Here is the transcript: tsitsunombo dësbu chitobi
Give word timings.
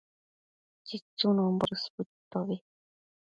tsitsunombo 0.85 1.69
dësbu 1.73 2.05
chitobi 2.09 2.57